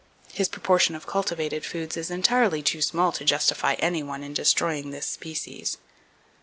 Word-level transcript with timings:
His 0.33 0.47
proportion 0.47 0.95
of 0.95 1.05
cultivated 1.05 1.63
foods 1.63 1.95
is 1.95 2.09
entirely 2.09 2.63
too 2.63 2.81
small 2.81 3.11
to 3.11 3.23
justify 3.23 3.75
any 3.75 4.01
one 4.01 4.23
in 4.23 4.33
destroying 4.33 4.89
this 4.89 5.05
species. 5.05 5.77